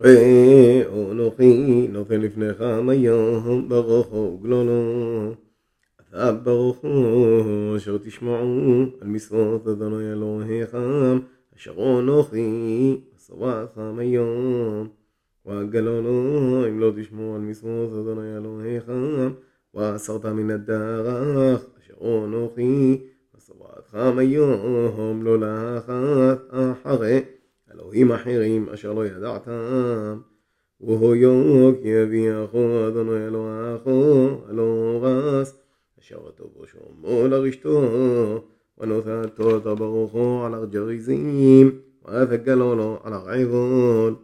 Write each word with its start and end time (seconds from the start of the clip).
ראה 0.00 0.82
אנוכי 1.10 1.88
נותן 1.88 2.20
לפניך 2.20 2.60
היום 2.88 3.68
ברוך 3.68 4.06
הוא 4.06 4.42
גלולו 4.42 5.34
אתה 6.00 6.32
ברוך 6.32 6.76
הוא 6.78 7.76
אשר 7.76 7.98
תשמעו 7.98 8.84
על 9.00 9.08
משרות 9.08 9.68
אדוני 9.68 10.12
אלוהיכם 10.12 11.18
אשר 11.56 11.98
אנוכי 11.98 13.00
אסורתכם 13.16 13.98
היום 13.98 14.88
וגלולו 15.46 16.68
אם 16.68 16.80
לא 16.80 16.92
תשמעו 16.96 17.34
על 17.34 17.40
משרות 17.40 17.90
אדוני 17.92 18.36
אלוהיכם 18.36 19.30
ואסרת 19.74 20.26
מן 20.26 20.50
הדרך 20.50 21.66
אשר 21.80 22.24
אנוכי 22.24 22.98
אסורתכם 23.38 24.18
היום 24.18 24.52
לא 24.52 24.76
לאחת 24.76 24.94
אחרי 24.96 25.09
אלוהים 28.00 28.12
אחרים 28.12 28.68
אשר 28.68 28.92
לא 28.92 29.06
ידעתם 29.06 30.20
והוא 30.80 31.14
יוק 31.14 31.78
יביאכו 31.84 32.88
אדוני 32.88 33.26
אלוהיכו 33.26 34.28
אלוהו 34.50 35.02
רס 35.02 35.58
אשר 36.00 36.30
טובו 36.34 36.66
שומו 36.66 37.28
לרשתו 37.28 37.82
ונותתו 38.78 39.60
תברכו 39.60 40.42
על 40.46 40.54
הג'ריזים 40.54 41.78
ותגלו 42.08 42.74
לו 42.74 42.98
על 43.04 43.12
הרעבון 43.12 44.14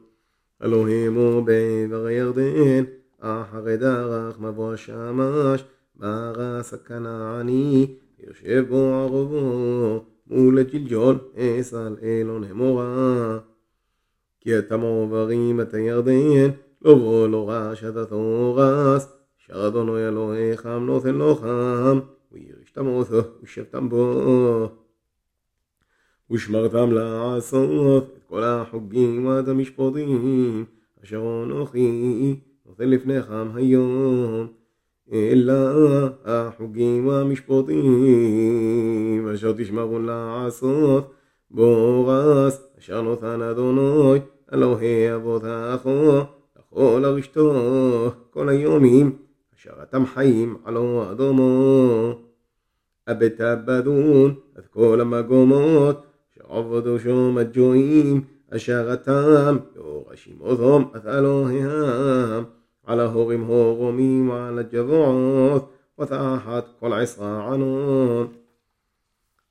אלוהים 0.64 1.14
הוא 1.14 1.42
בעבר 1.42 2.05
הירדן 2.05 2.84
אחרי 3.20 3.77
דרך 3.77 4.41
מבוא 4.41 4.73
השמש 4.73 5.64
ברס 5.96 6.74
הכנעני 6.74 7.95
יושב 8.19 8.64
בו 8.69 8.77
ערובו 8.77 10.05
מול 10.27 10.62
ג'לג'ול 10.62 11.19
אסל 11.37 11.96
אלון 12.02 12.45
אמורה 12.45 13.38
כי 14.47 14.59
אתם 14.59 14.81
עוברים 14.81 15.61
את 15.61 15.73
הירדן 15.73 16.49
לא 16.81 16.95
בוא 16.95 17.27
לא 17.27 17.49
רעש 17.49 17.84
אתה 17.84 18.05
תורס 18.05 19.07
אשר 19.39 19.67
אדוני 19.67 20.07
אלוהיכם 20.07 20.85
נותן 20.85 21.15
לו 21.15 21.35
חם. 21.35 21.99
וירשתם 22.31 22.87
אותו 22.87 23.17
ושבתם 23.43 23.89
בו. 23.89 24.70
ושמרתם 26.31 26.91
לעשות 26.91 28.13
את 28.17 28.23
כל 28.23 28.43
החוגים 28.43 29.26
ואת 29.26 29.48
המשפטים 29.48 30.65
אשר 31.04 31.43
אנוכי 31.43 32.35
נותן 32.65 32.89
לפניכם 32.89 33.48
היום. 33.55 34.48
אלא 35.11 35.54
החוגים 36.26 37.07
והמשפטים 37.07 37.67
אשר 39.34 39.54
תשמרו 39.57 39.99
לעשות 39.99 41.13
בורס 41.51 42.63
אשר 42.79 43.01
נותן 43.01 43.41
אדוני 43.41 44.20
אלוהי 44.52 45.15
אבותיכו 45.15 46.21
לכל 46.59 47.04
הרשתו 47.04 48.12
כל 48.30 48.48
היומים 48.48 49.16
אשר 49.54 49.73
אתם 49.82 50.07
חיים 50.07 50.57
עלו 50.65 51.10
אדומו 51.10 52.12
אבתעבדון 53.10 54.35
את 54.59 54.66
כל 54.66 55.01
המקומות 55.01 56.07
שעבדו 56.35 56.98
שם 56.98 57.38
הג'ועים 57.38 58.21
אשר 58.51 58.95
אתם 58.95 59.57
יורשים 59.76 60.37
אותם 60.40 60.82
את 60.96 61.07
אלוהיהם 61.07 62.45
على 62.88 63.02
هورم 63.02 63.45
هورمي 63.45 64.28
وعلى 64.28 64.60
الجذوعات 64.60 65.65
وتحت 65.98 66.65
كل 66.81 66.93
عصا 66.93 67.25
عنون 67.25 68.28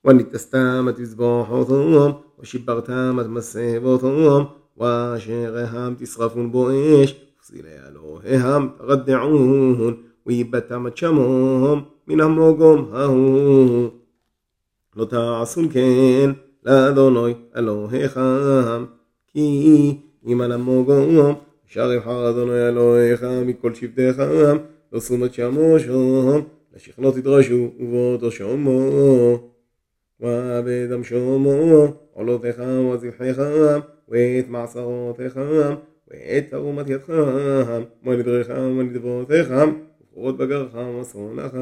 ونتستامت 0.04 1.00
مذبوحهم 1.00 2.14
وشبرتامت 2.38 3.26
مسيبتهم 3.26 4.48
وشيغهم 4.78 5.96
تسرفون 5.96 6.52
بوإيش 6.52 7.16
فصيلي 7.42 7.90
ألوههم 7.90 8.70
تغدعون 8.80 9.98
ويبتامت 10.26 10.98
شمهم 10.98 11.86
من 12.08 12.22
أمركم 12.22 12.90
هاو 12.94 13.90
לא 14.96 15.06
תעשון 15.06 15.70
כן 15.70 16.32
לאדוני 16.66 17.34
אלוהיכם 17.56 18.86
כי 19.28 19.98
אם 20.26 20.42
על 20.42 20.52
המוגום 20.52 21.36
אשר 21.72 21.94
יבחר 21.94 22.30
אדוני 22.30 22.68
אלוהיך 22.68 23.24
מכל 23.46 23.74
שבטיך, 23.74 24.22
לא 24.94 25.00
סומת 25.00 25.34
שמו 25.34 25.80
שם, 25.80 26.42
לשכנו 26.76 27.12
תדרשו 27.12 27.72
ובו 27.80 28.30
תשומו. 28.30 29.40
ועבדם 30.20 31.04
שומו, 31.04 31.88
עולותיך 32.14 32.62
וזבחיך, 32.94 33.42
ואת 34.09 34.49
מעשרותיך, 34.49 35.41
ואת 36.09 36.51
תרומת 36.51 36.89
ידך, 36.89 37.13
ונדריך 38.05 38.49
ונדבותיך, 38.51 39.53
ופרות 40.01 40.37
בגרך 40.37 40.75
ושונאך. 41.01 41.53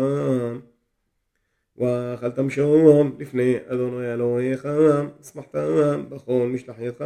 ואכלתם 1.76 2.50
שום 2.50 3.16
לפני 3.18 3.56
אדוני 3.66 4.12
אלוהיך, 4.12 4.68
ושמחת 5.20 5.54
בכל 6.08 6.48
משלח 6.52 6.76
ידך, 6.78 7.04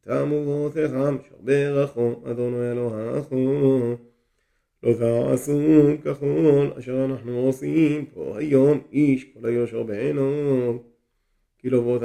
תעמורותיך 0.00 0.90
אשר 0.92 1.34
ברכו 1.40 2.22
אדוני 2.30 2.72
אלוהיכו 2.72 3.96
לא 4.82 4.92
תעשו 4.92 5.84
ככל 6.04 6.70
אשר 6.78 7.04
אנחנו 7.04 7.38
עושים 7.38 8.06
פה 8.06 8.38
היום 8.38 8.80
איש 8.92 9.24
כל 9.24 9.48
היושר 9.48 9.82
בעינו 9.82 10.78
כי 11.58 11.70
לא 11.70 11.80
בוא 11.80 11.98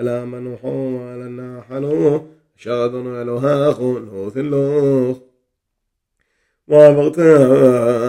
ألا 0.00 0.24
من 0.24 0.38
النحلو 0.38 0.98
على 0.98 1.22
الناحلوخ 1.22 2.22
شاطن 2.56 3.06
ألوهاخ 3.06 3.80
نوث 3.80 4.36
اللوخ 4.36 5.16
وابغتام 6.68 8.04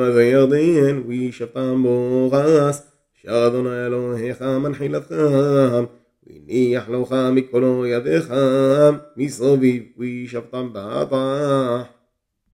ذيضين 0.00 1.04
ويشطان 1.08 1.82
بوغاس 1.82 2.82
شاذن 3.22 3.66
ألوهي 3.66 4.34
خام 4.34 4.74
حيلت 4.74 5.04
خام. 5.04 5.88
ويني 6.26 6.72
يحلو 6.72 7.04
خامي 7.04 7.40
كلو 7.40 7.84
يدي 7.84 8.20
خام. 8.20 9.00
مصبي 9.16 9.94
ويشطان 9.98 10.72
بعطاح 10.72 12.01